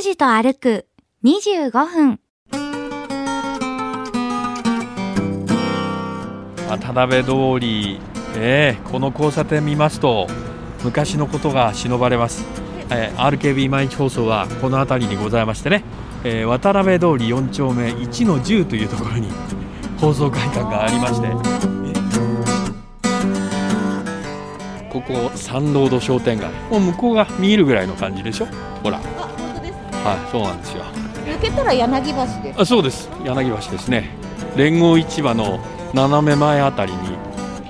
[0.00, 0.86] 拓司と歩く
[1.24, 2.20] 25分。
[6.70, 8.00] 渡辺通り、
[8.34, 10.26] えー、この交差点見ますと
[10.84, 12.46] 昔のことが忍ばれます、
[12.88, 15.84] えー、RKB 毎日放送はこの辺りにございましてね、
[16.24, 19.28] えー、渡辺通り4丁目1の10というところに
[20.00, 21.28] 放送会館がありまして。
[24.90, 26.50] ここサンロード商店街。
[26.68, 28.46] もう向こうが見えるぐらいの感じでしょ？
[28.82, 28.98] ほら、
[30.04, 30.84] はいそうなんですよ。
[31.26, 32.60] 抜けたら柳橋です。
[32.60, 33.10] あそうです。
[33.24, 34.10] 柳橋ですね。
[34.56, 35.60] 連合市場の
[35.94, 36.98] 斜め前あたりに、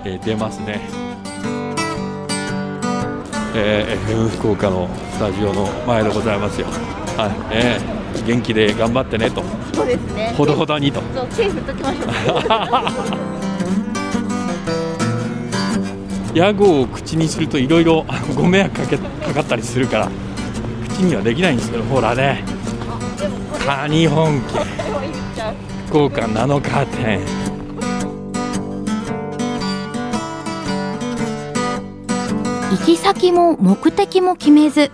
[0.04, 0.80] えー出ますね、
[3.54, 6.66] えー FM 福岡のスタジオの前でございますよ。
[7.16, 9.42] はい、えー元気で頑張ってねと。
[9.72, 10.34] そうですね。
[10.36, 11.00] ほどほどにと。
[11.14, 13.30] そう、手振っときましょう。
[16.34, 18.04] 屋号を口にするといろいろ
[18.36, 20.08] ご迷惑かけかかったりするから
[21.00, 22.44] 口にはできないんですけどほらね、
[23.64, 24.66] カニ本家。
[25.86, 27.20] 福岡7日店
[32.70, 34.90] 行き先も目的も決めず、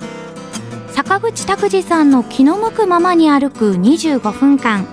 [0.93, 4.87] 坂口拓司さんの気の向くままに歩く25分間。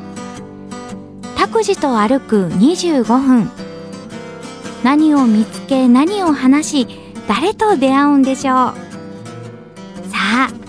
[1.37, 3.51] 拓司と歩く25分。
[4.83, 6.87] 何を見つけ、何を話し、
[7.27, 8.55] 誰と出会うんでしょう。
[10.09, 10.62] さあ、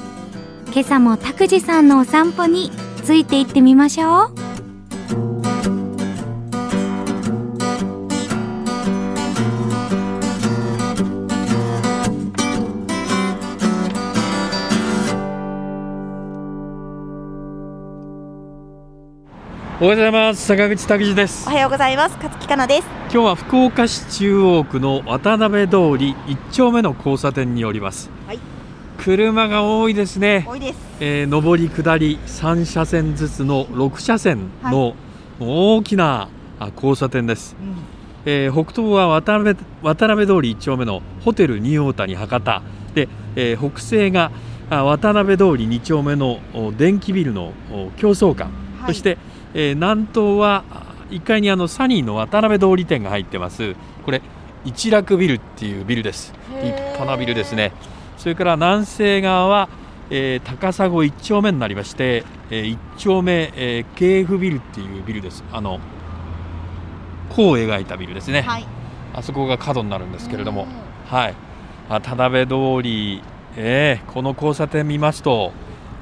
[0.74, 2.72] 今朝も拓司さんのお散歩に
[3.04, 4.10] ついて行ってみましょう。
[19.80, 22.16] おはようございます坂口拓司ですおはようございます。
[22.16, 22.88] 勝木かなです。
[23.02, 28.53] 今日は福岡市中央区の渡辺通り1丁目の交差点におります、はい
[29.04, 30.78] 車が多いですね、多いです。
[30.98, 34.94] えー上り下り3車線ずつの6車線の
[35.38, 37.76] 大きなあ交差点です、うん。
[38.24, 42.62] えー北東は渡辺渡辺通り1丁目のホテルニューオータニ博多。
[42.94, 44.32] で、えー北西が
[44.70, 48.86] あ渡辺通り2丁目のお電気ビルのお競争館、はい。
[48.86, 49.18] そして、
[49.52, 53.74] えー南東はあ1階にあのサニーの渡辺通り店が入ってます。
[54.02, 54.22] これ
[54.64, 56.32] 一楽ビルっていうビルです。
[56.62, 57.72] 立派なビルですね
[58.24, 59.68] それから南西側は、
[60.08, 65.44] えー高砂1丁目になりまして、え1丁目、えー、KF ビルっていうビルです。
[65.52, 65.78] あの
[67.28, 68.66] 弧を描いたビルですね、はい。
[69.12, 70.62] あそこが角になるんですけれども。
[70.62, 70.68] うん、
[71.14, 71.34] はい、
[71.90, 73.22] あ田辺通り、
[73.58, 75.52] えーこの交差点見ますと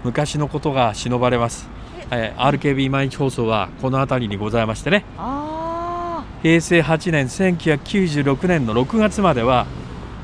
[0.04, 1.68] 昔のことが忍ばれます、
[2.12, 2.32] え。
[2.36, 5.04] ー RKB 毎日放送はこの辺りにございましてね。
[5.18, 9.66] あ平成8年1996年の6月までは、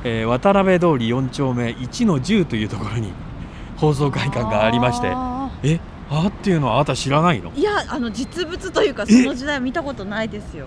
[0.05, 3.13] えー渡辺通り4丁目1の10というところに
[3.77, 4.11] 放送あ。
[4.11, 5.09] 会館がありまして。
[5.13, 7.51] あえあっていうのはあなた知らないの？
[7.53, 10.67] ーいや、あの実物というか、その時代見たことないですよ。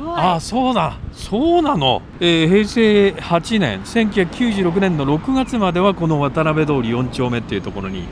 [0.00, 0.96] あはあそうだ。
[1.12, 8.02] そうなの、えー平成8年1996年の6月まではこの渡辺通り4丁目っていうところに、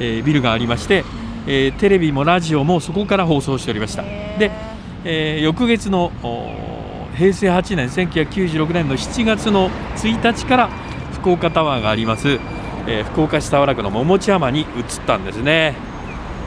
[0.00, 1.04] えービルがありまして、
[1.46, 4.02] えーテレビもラジオもそこから放送しておりました。
[4.02, 4.50] で、
[5.04, 6.10] えー翌月の
[7.16, 10.68] 平成8年1996年の7月の1日から
[11.14, 12.38] 福岡タワーがあります、
[12.86, 14.66] えー福岡市田原区の桃地山に移っ
[15.06, 15.74] たんですね、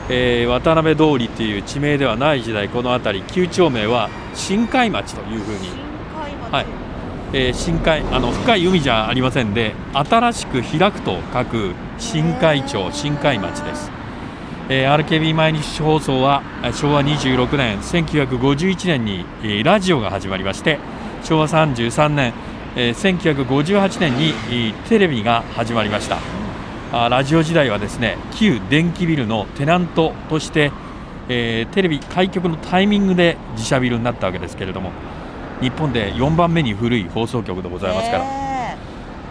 [0.08, 5.68] えー渡辺通りっていう地名ではない時代この辺り旧町名は新海町というふうに、
[6.50, 6.66] はい。
[7.32, 13.99] えー深海あの深い海じゃありませんで新しく開くと書く新海町新海町です
[14.72, 20.78] えー RKB 毎日放送はえー昭和26年1951年に、えーラジオが始まりまして
[21.24, 22.32] 昭和33年、
[22.76, 26.18] えー1958年に、えーテレビが始まりました。
[26.92, 30.70] あーラジオ時代はですね旧電気ビルのテナントとして、
[31.28, 34.92] えーテレビ開局のタイミングで自社ビルになったわけですけれども
[35.60, 38.76] 日本で4番目に古い放送局でございますから、へ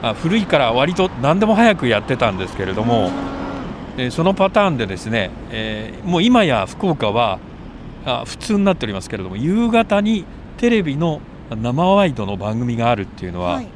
[0.01, 3.09] あ古いから割と何でも早くやってたんですけれども、
[3.99, 7.39] えーそのパターンでですね、えーもう今や福岡は
[8.06, 10.24] あ普通になっておりますけれども夕方に
[10.57, 13.68] テレビの生ワイドの番組があるっていうのは、はい。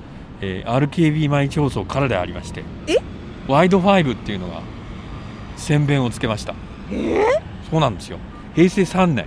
[0.41, 2.97] えー RKB 毎日放送からでありましてえ？
[3.47, 4.61] ワイド5っていうのが
[5.57, 6.53] 宣伝をつけました。
[6.89, 7.19] ー？
[7.19, 8.17] えそうなんですよ。
[8.55, 9.25] 平成3年。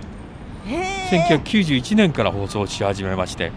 [0.66, 0.72] ー。
[0.72, 3.52] へー1991年から放送し始めまして、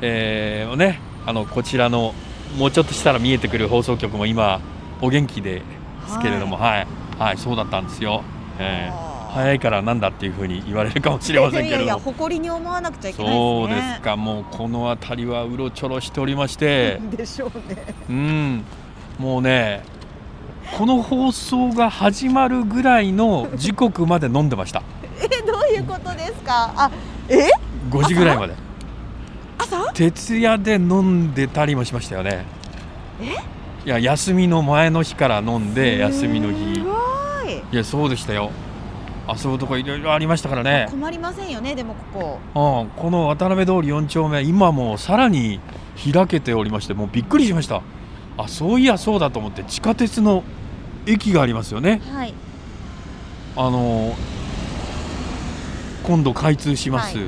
[0.00, 2.14] えーね、あのこちらの
[2.58, 4.60] もうちょっとしたら見えてくる放送局も今
[5.00, 5.62] お元気で
[6.08, 6.86] すけれども、はい。
[7.18, 7.38] はい。
[7.38, 8.22] そうだったんですよ、
[8.58, 9.32] えー。
[9.32, 13.38] 早いからなんだっていうふうに言われるかもしれませんけいやいやれども誇りに思わなくちゃいけないですね。
[13.38, 14.16] そうですか。
[14.16, 17.00] もうこの辺りはうろちょろしておりまして。
[17.10, 17.94] でしょうね。
[18.08, 18.64] うん。
[19.18, 19.82] もうね
[20.76, 24.82] この放送が始まるぐらいの時刻まで飲んでました。
[25.20, 26.72] えどういうことですか？
[26.76, 26.90] あ
[27.28, 27.48] え
[27.90, 28.54] ？5時ぐらいまで。
[29.58, 29.92] 朝？
[29.92, 32.44] 徹夜で飲んでたりもしましたよね
[33.84, 36.92] いや休みの前の日から飲んで休みのす日ご
[37.50, 37.56] い。
[37.72, 38.50] いやそうでしたよ。
[39.28, 40.86] 遊ぶとこいろいろありましたからね。
[40.90, 42.82] 困りませんよねでもここ。
[42.82, 45.58] うん、この渡辺通り4丁目今もうさらに
[46.12, 47.82] 開けておりましてもうびっくりしました。
[48.36, 50.44] あそういやそうだと思って地下鉄の
[51.06, 52.00] 駅がありますよね。
[52.12, 52.34] はい。
[53.56, 54.14] あの
[56.04, 57.18] 今度開通します。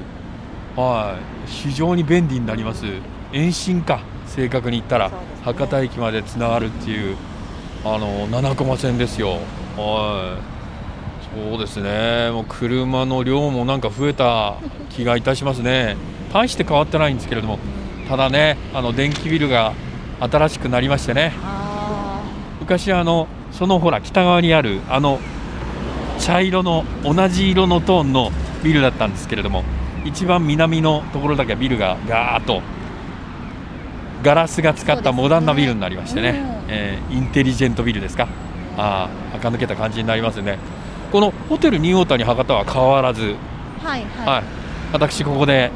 [0.76, 1.50] はい。
[1.50, 2.84] 非常に便利になります。
[3.32, 4.00] 延伸か
[4.34, 5.14] 正確に言ったら、ね。
[5.44, 7.16] 博多駅までつながるっていう
[7.84, 9.38] あの七駒線ですよ。
[9.76, 10.54] はい。
[11.50, 12.30] そうですね。
[12.30, 14.56] もう車の量もなんか増えた
[14.90, 15.96] 気がいたしますね。
[16.32, 17.58] 大して変わってないんですけれども。
[18.08, 19.72] ただねあの電気ビルが
[20.20, 21.32] 新しくなりましてね。
[21.42, 22.22] あ
[22.60, 25.18] 昔あのそのほら北側にあるあの
[26.18, 28.30] 茶色の同じ色のトーンの
[28.62, 29.62] ビルだったんですけれども
[30.04, 32.62] 一番南のところだけビルがガーッと
[34.24, 36.30] ガラスが使ったモダンなビルになりましてね。
[36.30, 36.64] うん。
[36.68, 38.26] えーインテリジェントビルですか。
[38.76, 40.58] ああ垢抜けた感じになりますね。
[41.12, 43.36] このホテルニューオータニ博多は変わらず、ー
[43.84, 44.44] はいはい、はい、
[44.92, 45.70] 私ここで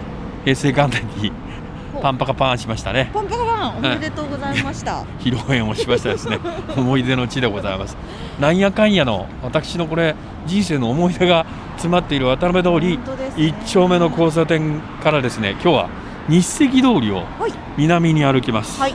[0.44, 1.32] 平成元年に
[2.00, 3.10] パンパカパンしましたね。
[3.12, 3.76] パンパカパン。
[3.76, 6.38] おめでとうございました、 披露宴をしましたですね。
[6.76, 7.96] 思い出の地でございます。
[8.40, 10.14] なんやかんやの私のこれ
[10.46, 13.04] 人生の思い出が詰まっている渡辺通りね。
[13.36, 15.52] 1丁目の交差点からですね。
[15.52, 15.88] 今日は
[16.28, 17.52] 日赤通りをはい。
[17.76, 18.80] 南に歩きます。
[18.80, 18.94] はい。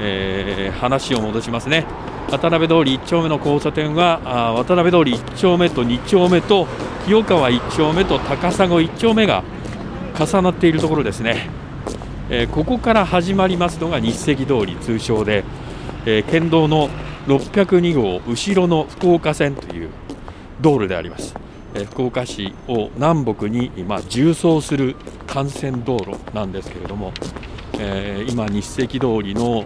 [0.00, 1.84] えー話を戻しますね。
[2.30, 6.66] 渡辺通り1丁目の交差点はあー渡辺通り1丁目と2丁目と
[7.06, 9.42] 清川1丁目と高砂1丁目が
[10.18, 11.48] 重なっているところですね、
[12.28, 15.44] えーここから始まりますのが日赤通り通称で、
[16.04, 16.90] えー県道の
[17.26, 19.88] 602号後ろの福岡線という
[20.60, 21.47] 道路であります、えー
[21.90, 24.96] 福岡市を南北に、まあ、縦走する
[25.34, 27.12] 幹線道路なんですけれども、
[27.78, 29.64] えー今日赤通りの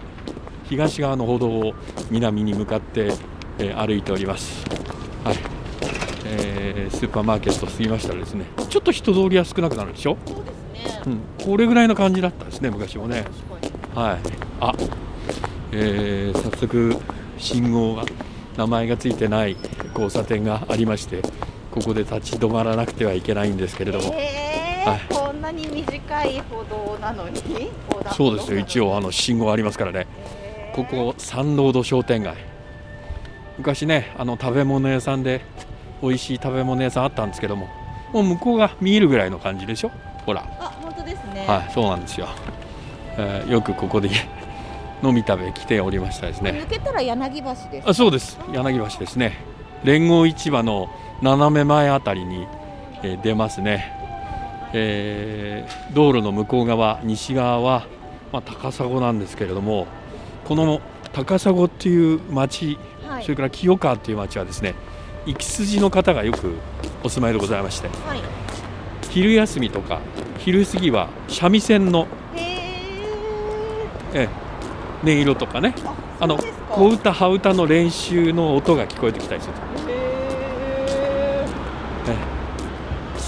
[0.65, 1.73] 東側の歩道を
[2.11, 3.13] 南に向かって、
[3.59, 4.65] えー歩いております、
[5.23, 5.37] はい。
[6.25, 11.01] えースーパーマーケット過ぎましたらですねちょっと人通りは少なくなるでしょ、そうですね。
[11.07, 13.25] うん、これぐらいの感じだったですね昔もね。
[13.95, 14.19] はい。
[14.59, 14.73] あ、
[15.71, 16.97] えー早速
[17.37, 18.03] 信号が
[18.57, 19.57] 名前がついてない
[19.93, 21.21] 交差点がありまして
[21.73, 24.99] ここで立ち止まらなくてはいけないんですけれども、えーはい。
[25.09, 27.41] こんなに短い歩道なのに
[28.15, 28.59] そうですよ。
[28.59, 30.05] 一応あの信号ありますからね。
[30.25, 30.71] え。
[30.73, 32.35] ーここサンロード商店街。
[33.57, 35.41] 昔ねあの食べ物屋さんで
[36.01, 37.67] 美味しい食べ物屋さんあったんですけども
[38.11, 39.91] もう向こうが見えるぐらいの感じでしょ？
[40.25, 40.41] ほら。
[40.59, 41.45] あ本当ですね。
[41.47, 42.27] はいそうなんですよ、
[43.17, 44.09] えーよくここで
[45.03, 46.51] 飲み食べ来ておりましたですね。
[46.51, 47.89] 抜けたら柳橋です。
[47.89, 48.39] あそうです。
[48.51, 49.37] 柳橋ですね。
[49.83, 50.89] 連合市場の
[51.23, 52.45] 斜め前あたりに、
[53.01, 53.91] えー出ますね、
[54.73, 57.87] えー道路の向こう側西側は、
[58.33, 59.87] まあ、高砂なんですけれども
[60.45, 60.81] この
[61.13, 62.77] 高砂っていう町
[63.07, 63.23] はい。
[63.23, 64.75] それから清川っていう町はですね
[65.25, 66.55] 行き筋の方がよく
[67.03, 68.19] お住まいでございましてはい。
[69.09, 70.01] 昼休みとか
[70.39, 72.41] 昼過ぎは三味線の、へ
[74.13, 74.29] ええ
[75.03, 75.73] 音色とかね。
[75.77, 76.37] ーあの
[76.69, 79.53] 小唄羽歌の練習の音が聞こえてきたりする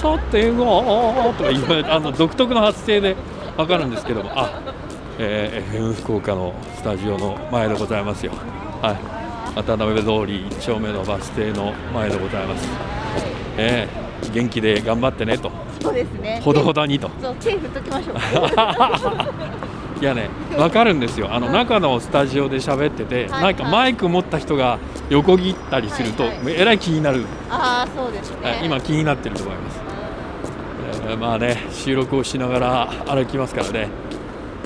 [0.06, 3.16] さてがーとか言われてあの独特の発声で
[3.58, 4.32] わかるんですけども。
[4.36, 4.62] あ、
[5.18, 8.34] えー FM 福岡のスタジオの前でございますよ。
[8.82, 9.56] はい。
[9.56, 12.68] 渡辺通り1丁目のバス停の前でございます、
[13.58, 15.50] えー元気で頑張ってねと。
[15.50, 16.42] ーそうですね。
[16.44, 17.10] ほどほどにと。
[17.22, 18.16] そう手振っときましょう
[20.02, 21.30] いやねわかるんですよ。
[21.32, 24.78] あの中のスタジオで喋ってて、はいなんかマイク持った人が
[25.10, 28.60] 横切ったりすると、はいはいえらい気になる、ああそうですね。
[28.62, 29.80] え今気になってると思います。
[29.88, 29.95] えー
[31.20, 33.90] まあね収録をしながら歩きますからね。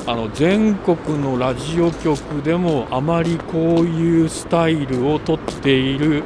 [0.07, 6.23] あの全国のラジオ局でもあまりこういうスタイルをとっている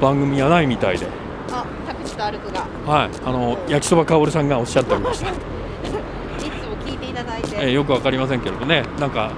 [0.00, 1.06] 番組はないみたいで、
[1.50, 2.60] あタクシーと歩くが。
[2.86, 5.36] はい、あの焼きそばかおるさんがおっしゃっておりました、 いつ
[6.66, 7.56] も聞いていただいて。
[7.58, 8.84] えーよくわかりませんけれどね。
[9.00, 9.32] なんか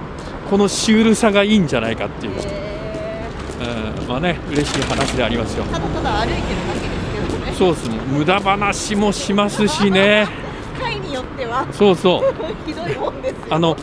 [0.49, 2.43] このシュールさがいいんじゃないかっていう、え
[3.61, 5.65] えーまあね嬉しい話でありますよ。
[5.65, 6.88] ーただただ歩いてるだけ
[7.59, 10.25] そうです無駄話もしますしね。
[10.79, 11.67] 回によっては。
[11.73, 12.65] そうそう。
[12.65, 13.37] ひどいもんですよ。
[13.49, 13.75] あの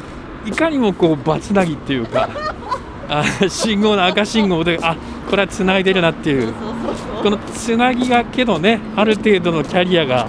[0.47, 2.30] いかにもこうバツナギっていうか
[3.11, 4.97] あ信号の赤信号であ
[5.28, 6.54] これはつないでるなっていう。
[7.23, 10.26] このつなぎがけどねある程度のキャリアが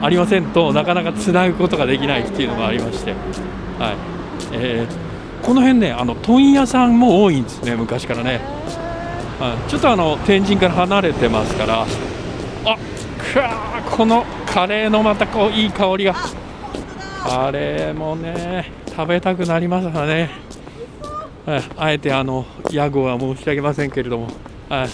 [0.00, 3.10] ありませんとなかなかつなぐことができないっていうのがありまして、
[3.78, 3.94] はい。
[4.52, 5.04] えー
[5.44, 8.40] この辺ねあの問屋さんも多いんですね昔からね、
[9.38, 11.86] はい、ちょっとあの天神から離れてますから
[12.64, 12.78] あ
[13.32, 16.14] くわーこのカレーのまたこういい香りが。
[17.22, 20.30] カレーもね食べたくなりますからね、
[21.46, 24.28] はい、あえてあの屋号は申し上げませんけれども、
[24.68, 24.88] はい、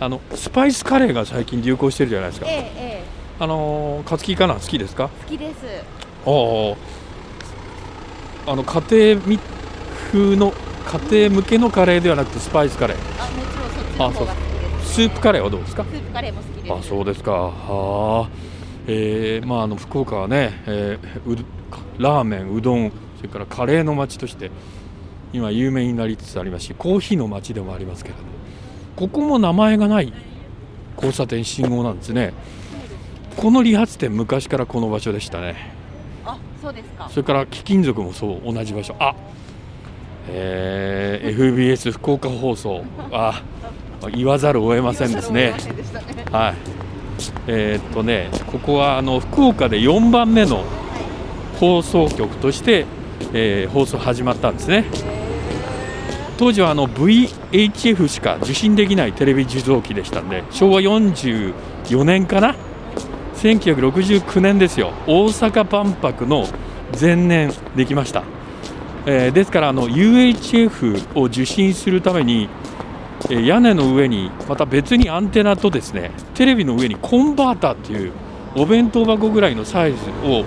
[0.00, 2.46] あのスパイスカレーが最近流行してるじゃないですか。
[2.48, 2.72] ええ
[3.04, 3.04] え
[3.38, 5.10] あのカツキかな好きですか？
[5.20, 5.66] え好きです。
[6.26, 6.30] あ
[8.46, 9.38] ああの家庭み
[10.12, 10.54] 風の
[11.10, 12.96] 家庭向けのカレーではなくてスパイスカレー。
[13.22, 14.49] あもちろんそっちの方が
[14.90, 15.84] スープカレーはどうですか？
[15.84, 16.72] スープカレーも好きです。
[16.72, 17.30] あそうですか。
[17.32, 18.28] はあ。
[18.86, 21.42] えー、まああの福岡はね、えーうど
[21.98, 24.50] ラーメンうどんそれからカレーの街として
[25.32, 28.28] 今有名になりつつありますしコーヒーの街でもありますけれども
[28.96, 30.12] ここも名前がない
[30.96, 32.32] 交差点信号なんですね。
[33.36, 35.72] この理髪店昔からこの場所でしたね。
[36.24, 37.08] あそうですか。
[37.10, 38.96] それから貴金属もそう同じ場所。
[38.98, 39.14] あ
[40.28, 42.82] えー FBS 福岡放送。
[43.12, 43.42] あ
[44.08, 45.54] 言わざるを得ませんですね。
[46.32, 46.54] はい。
[47.46, 50.64] えーっとねここはあの福岡で4番目の
[51.58, 52.86] 放送局として、
[53.34, 54.84] えー放送始まったんですね。
[56.38, 62.56] 当時はあの VHF しか受信できないテレビ受像機でしたんで昭和44年かな
[63.36, 64.92] ？1969年ですよ。
[65.06, 66.46] 大阪万博の
[66.98, 68.24] 前年できました、
[69.04, 72.48] えーですからあの UHF を受信するために
[73.28, 78.12] 屋根の上にまた別にアンテナとですねテレビの上にコンバーターっていう
[78.56, 80.44] お弁当箱ぐらいのサイズを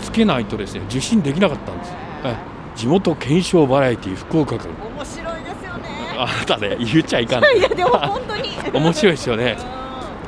[0.00, 1.92] つけないとですね受信できなかったんです。
[2.24, 2.36] え
[2.74, 5.84] 地元検証バラエティ福岡君面白いですよね。
[6.16, 8.50] あなたね言っちゃいかんいやでも本当に。
[8.72, 9.56] 面白いですよね。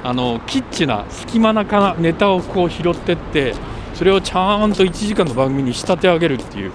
[0.05, 3.55] うあのキッチな隙間なかネタをこう拾ってって
[3.95, 6.73] それをちゃんと1時間の番組に仕立て上げるっていう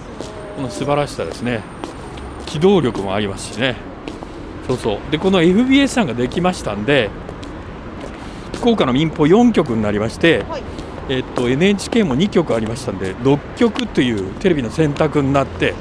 [0.56, 1.62] この素晴らしさですね。
[2.46, 3.75] 機動力もありますしね
[4.68, 5.00] そうそう。
[5.12, 7.10] でこの FBS さんができましたんで
[8.56, 10.64] 福岡の民放4局になりまして、はい。
[11.10, 15.74] えっと NHK も2局ありましたんで6局というテレビの選択になって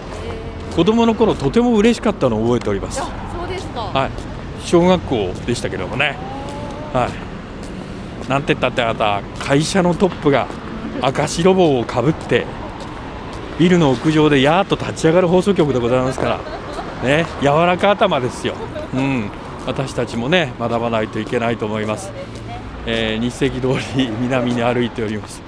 [0.76, 3.00] 子供の頃とても嬉しかったのを覚えております。
[3.02, 3.81] あそうですか。
[3.81, 4.11] はい、
[4.61, 6.16] 小学校でしたけどもね、
[6.93, 7.09] は
[8.26, 10.47] い、なんて言ったってあなた会社のトップが
[11.00, 12.47] 赤白帽をかぶって
[13.59, 16.40] ビルの屋上でやーっと立ち上がる放送局でございますか
[17.02, 18.55] ら、ね、柔らか頭ですよ、
[18.95, 19.31] うん、
[19.66, 22.12] 私たちもね学ばないといけないと思います。
[22.87, 25.43] えー日石通り南に歩いております、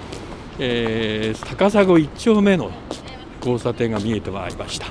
[0.58, 2.70] えー高砂1丁目の
[3.40, 4.86] 交差点が見えてまいりました。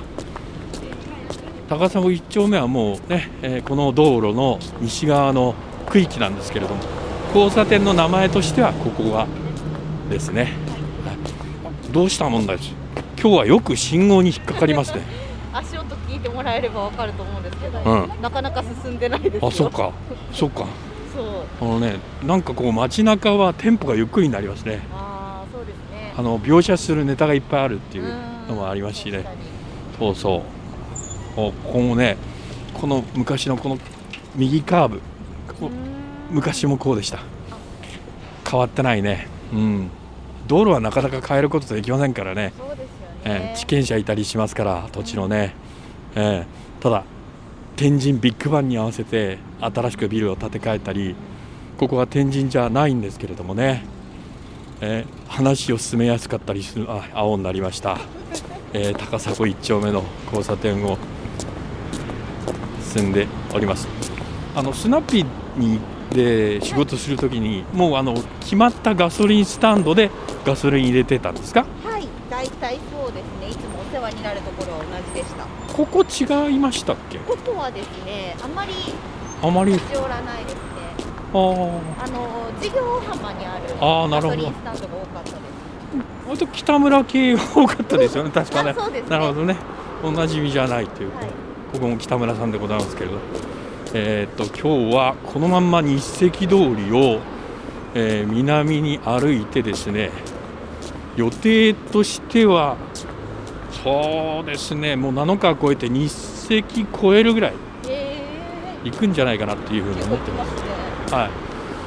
[1.68, 5.54] 高砂1丁目はもうね、えーこの道路の西側の
[5.90, 6.80] 区域なんですけれども
[7.34, 9.26] 交差点の名前としてはここが
[10.10, 10.54] ですね、
[11.04, 11.92] はい。
[11.92, 12.74] どうしたもんだです
[13.20, 15.27] 今日はよく信号に引っかかりますね。
[16.28, 18.22] てもらえればわかると思うんですけど、うん。
[18.22, 19.48] なかなか進んでないですよ。
[19.48, 19.92] あそうか。
[20.32, 20.66] そうか。
[21.14, 21.24] そう。
[21.60, 24.80] あのねなんかこう街中はテンポがゆっくりになりますね。
[24.92, 26.14] ああそうですね。
[26.16, 28.04] あの描写するネタがいっぱいあるっていう
[28.48, 29.24] のもありますしね。
[29.98, 30.40] そうそう。
[31.34, 32.16] こここもね
[32.74, 33.78] この昔のこの
[34.34, 35.00] 右カーブ。
[36.30, 37.20] 昔もこうでした。
[38.48, 39.26] 変わってないね。
[39.52, 39.90] うん。
[40.46, 42.86] 道路はなかなか変えることできませんからね、そうですよ
[43.24, 45.54] えねー地権者いたりしますから土地のね、
[46.14, 47.04] えーただ
[47.76, 51.14] 天神ビッグバンに合わせて新しくビルを建て替えたり
[51.78, 53.84] ここは天神じゃないんですけれどもね、
[54.80, 57.98] えー話を進めやすかったりするあ青になりました、
[58.72, 60.98] えー高砂1丁目の交差点を
[62.94, 63.86] 進んでおります。
[64.56, 65.26] あのスナッピー
[65.60, 65.78] に
[66.10, 70.10] で仕事するときにもうあの決まったガソリンスタンドで
[70.44, 71.66] ガソリン入れてたんですか？
[71.84, 72.08] はい。
[72.30, 73.50] 大体そうですね。
[73.50, 74.84] いつもお世話になるところは同
[75.14, 75.44] じでした。
[75.78, 77.18] ここ違いましたっけ？
[77.18, 78.72] ここはですねあまり
[79.40, 79.74] あまり。
[79.74, 80.60] 立ち寄らないですね。
[81.32, 81.70] あー。
[82.02, 85.42] あの事業浜にあるガソリンスタンドが多かったです。
[86.26, 88.30] 割と北村系が多かったですよね。
[88.32, 88.70] 確かね。
[88.70, 89.10] あそうですね。
[89.10, 89.56] なるほどね。
[90.02, 91.26] おなじみじゃないという、はい。
[91.72, 93.18] ここも北村さんでございますけれど。
[93.94, 97.20] えーっと今日はこのまんま日石通りを、
[97.94, 100.10] えー南に歩いてですね
[101.14, 102.76] 予定としては
[103.84, 104.96] そうですね。
[104.96, 106.64] もう7日超えて日石
[107.00, 107.54] 超えるぐらい
[107.88, 108.16] え
[108.84, 110.46] 行くんじゃないかなっていうふうー、に思ってまま
[111.08, 111.30] すはい、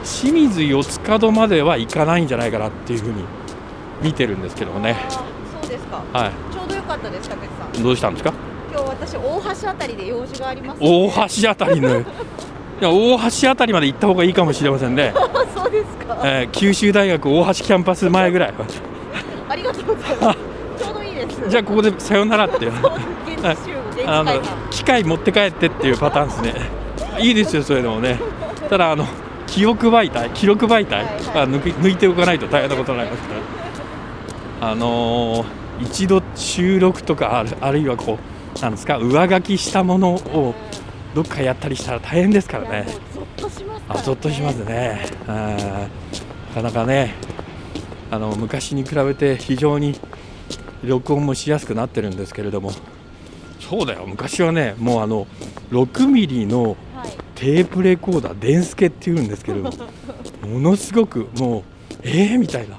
[0.06, 3.24] 清水四つ角までは行かないんじゃないかなっていうふうに
[4.02, 5.20] 見てるんですけどもね、そ
[5.68, 5.98] うですか。
[6.14, 7.80] はちょうどよかったです竹内さん。
[7.82, 8.34] い、どうしたんですか？
[8.72, 10.80] 今日私大橋あたりで用事があります。
[10.82, 11.12] 大
[11.44, 12.00] 橋あたりの。
[12.00, 12.04] い
[12.84, 15.20] や大橋あたりまで行った方がいいかもしれませんね、あ
[15.56, 18.54] そうですか、えー九州大学大橋キャンパス前ぐらい。
[19.50, 20.51] ありがとうございます
[21.50, 22.94] じゃあここでさよならってそう
[23.28, 26.54] 現あの機械持って帰ってっていうパターンですね。
[27.20, 28.20] いいですよそういうのもね。
[28.70, 29.06] ただあの
[29.48, 31.38] 記憶媒体記録媒体はいはい。
[31.42, 33.34] は抜き抜いておかないと大変なことになりますか
[34.62, 34.72] ら。
[34.72, 38.20] あのー一度収録とかあるあるいはこ
[38.56, 40.54] うなんですか上書きしたものを
[41.16, 42.86] どっかやったりしたら大変ですからね。
[43.16, 45.02] ゾッとしますあゾッとしますね。
[45.28, 47.16] あーなかなかね
[48.12, 50.00] あの昔に比べて非常に
[50.84, 52.72] 録音もしやすくなってるんですけれども。
[53.60, 54.06] そうだよ。
[54.08, 55.28] 昔はねもうあの
[55.72, 57.12] 6ミリのはい。
[57.36, 59.78] テープレコーダー電スケっていうんですけれども
[60.48, 61.64] ものすごくもう
[62.04, 62.78] えー、みたいな。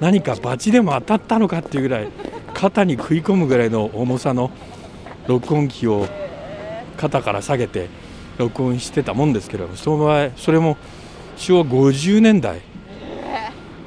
[0.00, 2.08] 何かバチでも当たったのかっていうぐらい
[2.54, 4.50] 肩に食い込むぐらいの重さの
[5.28, 6.08] 録音機を
[6.96, 7.88] 肩から下げて
[8.36, 10.76] 録音してたもんですけれどもその場合それも
[11.36, 12.62] 昭和50年代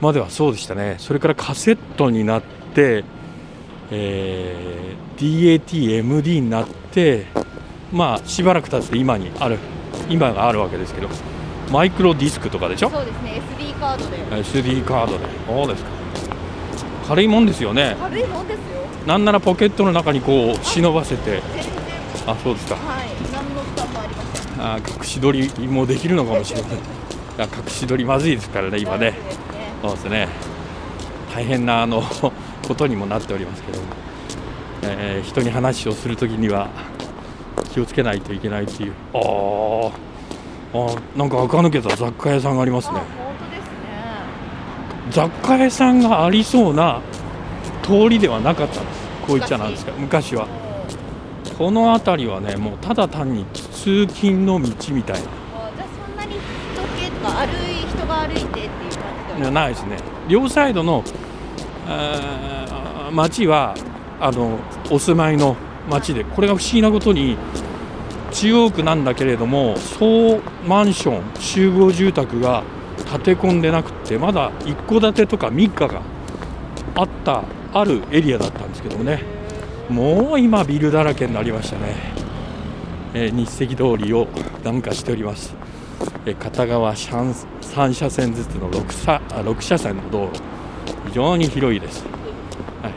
[0.01, 0.95] まではそうでしたね。
[0.99, 2.43] それからカセットになっ
[2.73, 3.03] て、
[3.91, 7.25] えー DATMD になって
[7.93, 9.57] まあしばらく経って今にある
[10.09, 11.07] 今があるわけですけど
[11.71, 12.89] マイクロディスクとかでしょ？
[12.89, 14.17] そうですね SD カードで。
[14.43, 15.25] SD カードで。
[15.47, 15.89] そうですか。
[17.07, 17.95] 軽いもんですよね。
[17.99, 18.63] 軽いもんですよ。
[19.07, 21.41] なんならポケットの中にこう忍ばせて。
[22.27, 22.75] あそうですか。
[22.75, 23.07] はい。
[23.31, 24.61] 何の負担もありません。
[24.61, 26.81] あ隠し撮りもできるのかもしれませんい
[27.37, 29.11] や隠し撮りまずいですからね今ね。
[29.11, 29.17] ね。
[29.81, 30.27] そうですね。
[31.33, 32.03] 大変なあの
[32.67, 33.85] ことにもなっておりますけども、
[34.83, 36.69] えー人に話をするときには
[37.73, 38.93] 気をつけないといけないっていう。
[39.13, 39.91] あー。
[40.73, 43.07] あーなんか垢抜けた雑貨屋さんがありますあね本
[43.39, 43.71] 当ですね。
[45.11, 47.01] 雑貨屋さんがありそうな
[47.83, 48.81] 通りではなかった。
[48.81, 49.91] んですこう言っちゃなんですか。
[49.97, 50.47] 昔は。
[51.57, 58.69] この辺りはねもうただ単に通勤の道みたいあじゃあそんなに人気とか歩い人が歩いてっていう感
[59.29, 59.97] じでなはないですね。
[60.27, 61.01] 両サイドの
[63.15, 63.75] 町は
[64.19, 64.59] あの
[64.91, 65.55] お住まいの
[65.89, 67.37] 町でこれが不思議なことに
[68.31, 72.63] 中央区なんだけれども総マンション集合住宅が
[73.09, 76.01] 建て込んでなくてまだ一戸建てとか民家が
[76.95, 79.23] あったあるエリアだったんですけどもね。
[79.89, 81.95] もう今ビルだらけになりましたね、
[83.13, 84.27] えー日赤通りを
[84.59, 85.53] 南下しております、
[86.25, 90.41] えー片側3車線ずつの 6, 車6車線の道路。
[91.09, 92.03] 非常に広いです、
[92.81, 92.93] はい、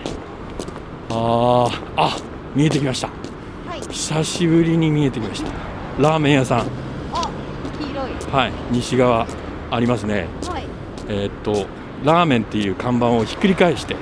[1.10, 2.16] あーあ
[2.54, 3.08] 見えてきました。
[3.68, 3.80] はい。
[3.80, 5.50] 久しぶりに見えてきました。
[5.98, 6.66] ラーメン屋さん。
[8.30, 9.26] はい西側
[9.70, 10.26] ありますね。
[10.48, 10.64] はい。
[11.08, 11.66] えーっと
[12.04, 13.96] ラーメンっていう看板をひっくり返して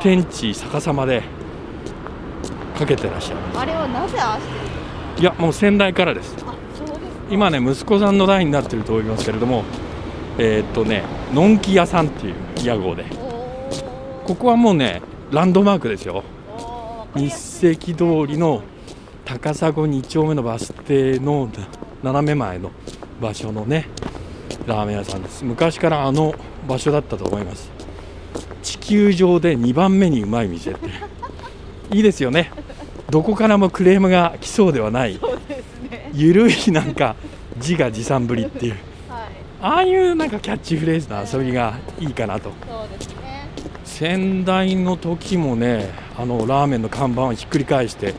[0.00, 1.22] 天地逆さまで
[2.76, 6.34] かけてらっしゃいまあれはなぜああしてるのすいやもう先代からです。
[7.30, 9.62] 今ね息子さんの代になってると思いますけれども
[10.38, 12.34] えーっとねのんき屋さんっていう
[12.64, 13.04] 屋号で
[14.30, 16.22] ここはもうねランドマークですよ。
[17.16, 17.32] 日
[17.66, 18.62] 赤通りの
[19.24, 21.66] 高砂2丁目のバス停のな
[22.04, 22.70] 斜め前の
[23.20, 23.88] 場所のね
[24.68, 25.44] ラーメン屋さんです。
[25.44, 26.32] 昔からあの
[26.68, 27.72] 場所だったと思います。
[28.62, 30.90] 地球上で2番目にうまい店って。
[31.90, 32.52] いいですよね。
[33.10, 35.18] どこからもクレームが来そうではない。
[36.14, 37.16] ゆるいなんか
[37.56, 38.76] 自画自賛ぶりっていう。
[39.10, 39.28] はい。
[39.60, 42.52] ああいうなんかキャッチフレーズの遊びがいいかなと
[44.00, 48.14] 先代の時もねあのラーメンの看板をひっくり返して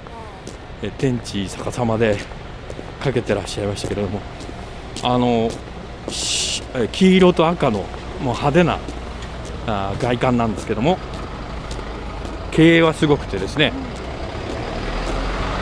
[0.83, 2.19] え天地逆さまで
[2.99, 4.19] かけてらっしゃいましたけれども
[5.01, 5.49] あの
[6.91, 7.87] 黄色と赤のもう
[8.25, 8.77] 派手な
[9.65, 10.99] あ外観なんですけども
[12.51, 13.73] 経営はすごくてですね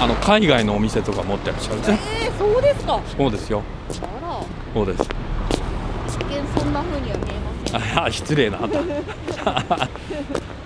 [0.02, 2.00] あの海外のお店とか持ってらっしゃるんですね。
[2.26, 3.02] えー、そうですか。
[3.18, 3.64] そうですよ。
[4.74, 5.04] そうです。
[6.08, 8.60] 一見そんな風には見えまあ失礼な。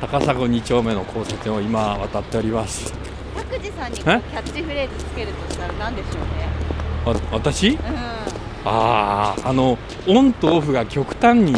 [0.01, 2.93] 高砂2丁目の交差点を今渡っております。
[3.35, 7.19] 拓司さんにキャッチフレーズつけるとしたら何でしょうね。
[7.31, 7.69] わ私？
[7.69, 7.77] うん。
[8.65, 11.57] あああのオンとオフが極端に違う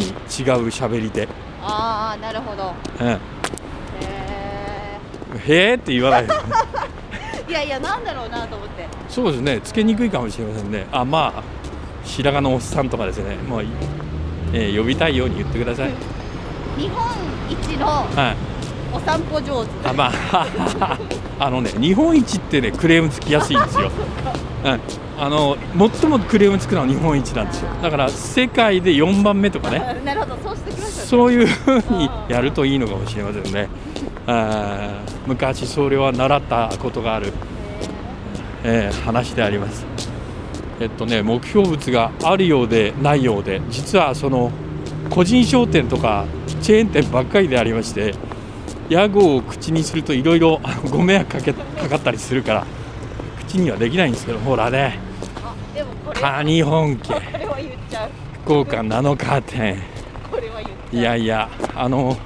[0.68, 1.28] 喋りで、
[1.62, 2.74] ああなるほど。
[3.00, 3.18] うん、へ
[5.46, 6.24] へえって言わない
[7.48, 8.88] いやいやなんだろうなと思って。
[9.08, 10.86] そうですねつけにくいかもしれませんね。
[10.90, 11.42] あまあ
[12.04, 13.36] 白髪のおっさんとかですね。
[13.36, 13.68] もういい、
[14.52, 15.90] えー呼びたいように言ってください。
[16.78, 17.04] 日本
[17.50, 18.36] 一のはい。
[18.92, 19.88] お散歩上手。
[19.88, 20.98] あまあ
[21.38, 23.90] あのね日本一ってねクレームつきやすいんですよ、
[24.64, 24.80] うん、
[25.18, 25.56] あの
[26.00, 27.68] 最もクレームつくのは日本一なんですよ。
[27.82, 30.00] だから世界で4番目とかね。
[30.04, 31.06] なるほどそうしてきましたね。
[31.08, 33.68] そういうふうにやるといいのかもしれませんね。
[34.26, 34.90] あー
[35.26, 37.32] 昔それは習ったことがある、
[38.64, 39.84] えー話であります
[40.80, 44.50] えっとね目標物があるようでないようで実はその
[45.10, 46.26] 個人商店とか
[46.60, 48.14] チェーン店ばっかりでありまして
[48.88, 50.60] 屋号を口にするといろいろ
[50.90, 52.66] ご迷惑かけかかったりするから
[53.46, 54.98] 口にはできないんですけどほらね。
[56.14, 57.20] カニ本家。
[58.44, 59.78] 福岡7日店。
[60.92, 62.16] いやいやあの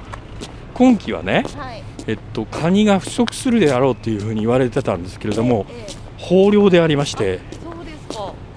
[0.73, 1.83] 今期はねはい。
[2.07, 6.01] えっとカニが不足するであろうっていうふうに言われてたんですけれどもええ。
[6.35, 7.39] 豊漁でありまして、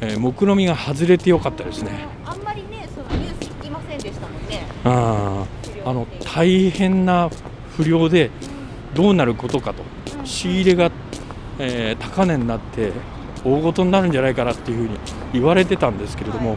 [0.06, 1.90] えー目論見が外れてよかったですね。
[2.24, 4.66] あんまりねそのニュース聞きませんでしたもんね。
[4.84, 7.30] あーあの大変な
[7.76, 8.30] 不良で
[8.94, 9.82] どうなることかと。
[10.18, 10.90] うん仕入れが、
[11.58, 12.92] えー高値になって
[13.44, 14.98] 大事になるんじゃないかなっていうふうに
[15.34, 16.56] 言われてたんですけれども、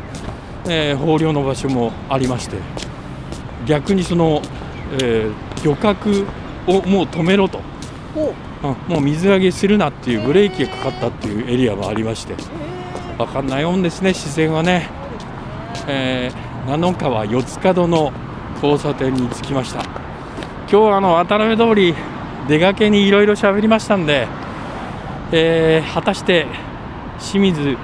[0.69, 2.55] えー豊漁の場所もありまして
[3.65, 4.41] 逆にその、
[5.01, 6.25] えー漁獲
[6.67, 7.59] をもう止めろと、
[8.15, 8.33] ほ
[8.63, 8.67] う。
[8.67, 12.33] うんもう水揚げするなっていうブレーキがかかったっていうエリアもありまして
[13.17, 14.89] 分かんないもんですね自然はね、
[15.87, 18.13] えー、七川四つ角の
[18.61, 19.83] 交差点に着きました。
[19.83, 21.95] 今日はあの渡辺通り
[22.47, 24.27] 出がけにいろいろ喋りましたんで、
[25.31, 26.45] えー果たして
[27.19, 27.77] 清水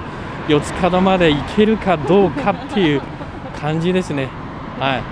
[0.48, 3.02] 四つ角まで行けるかどうかっていう
[3.58, 4.28] 感じですね。
[4.78, 5.02] はい、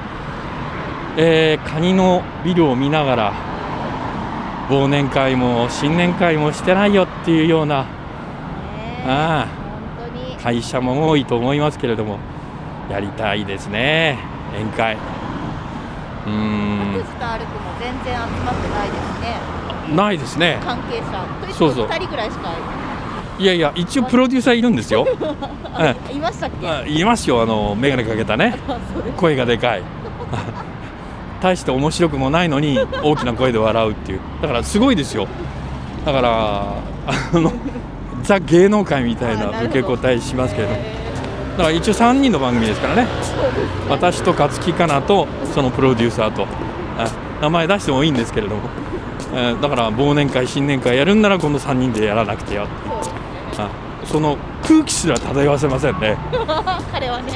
[1.16, 3.32] えーカニのビルを見ながら
[4.68, 7.82] 忘年会も新年会もしてないよっていうような。
[7.82, 7.88] ね
[9.06, 9.62] ああ
[10.42, 12.18] 会社も多いと思いますけれども
[12.90, 14.18] やりたいですね。
[14.55, 14.94] 宴会。
[14.94, 16.92] うーん。
[16.94, 19.96] 各自と歩くも全然集まってないですね。
[19.96, 20.59] ないですね。
[20.64, 21.24] 関係者
[21.55, 21.87] そうそう。
[21.87, 22.52] 2人ぐらいしか
[23.38, 25.07] いやいや一応プロデューサーいるんですよ。
[25.74, 26.68] あいましたっけ？
[26.68, 27.40] あいますよ。
[27.42, 28.57] あの眼鏡かけたね。
[29.16, 29.83] 声がでかい。
[31.40, 34.20] 大して面白くもないのに大きな声で笑うっていう。
[34.42, 35.26] だからすごいですよ。
[36.05, 36.31] だから
[37.09, 37.52] あの
[38.22, 40.72] ザ芸能界みたいな受け答えしますけれど。
[40.72, 40.78] だ
[41.58, 43.06] から一応3人の番組ですからね。
[43.88, 46.46] 私と勝木かなとそのプロデューサーと。
[46.98, 48.62] あ名前出してもいいんですけれども、
[49.35, 56.16] えーだから忘年会新年会やるんならこの3人でやらなくてよーその空気すら漂わせませんね、
[56.92, 57.32] 彼はね。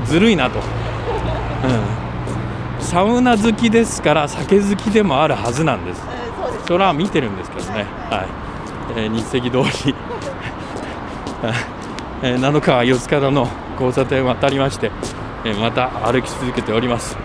[0.00, 6.02] うん、ずるいなと、うん、サウナ好きですから酒好きでもあるはずなんです。
[6.66, 8.47] それは見てるんですけどね、はい
[8.98, 9.94] えー日赤通り、
[12.22, 14.90] えー七川四つ角の交差点を渡りまして、
[15.44, 17.16] えーまた歩き続けております、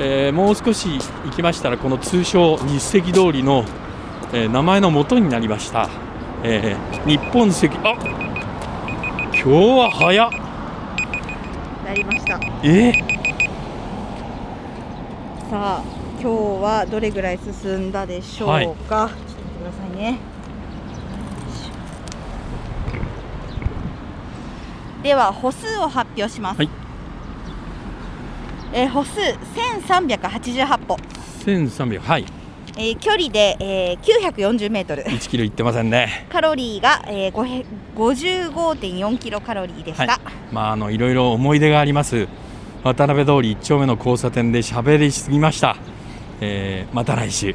[0.00, 3.64] えーもう少し行きましたらこの通称日赤通りの、
[4.32, 5.88] えー名前の元になりました、
[6.42, 7.94] えー日本赤あ
[9.32, 10.30] 今日は早っ。
[11.86, 12.40] なりました。
[12.64, 12.92] え？
[15.50, 15.82] さあ
[16.20, 16.28] 今日
[16.62, 18.64] はどれぐらい進んだでしょうか、はい。
[18.64, 19.22] ちょっと待って
[19.60, 20.18] くださいね
[25.04, 26.68] では歩数を発表します、はい。
[28.72, 30.96] えー歩数1388歩、
[31.44, 32.24] 1300はい。
[32.78, 35.02] えー距離で、えー940メートル。
[35.02, 36.26] 1キロ行ってませんね。
[36.30, 40.20] カロリーが、えー、ごへ55.4キロカロリーでした、はい。
[40.50, 42.26] まああのいろいろ思い出があります。
[42.82, 45.76] 渡辺通り一丁目の交差点で喋りすぎました、
[46.40, 47.54] えーまた来週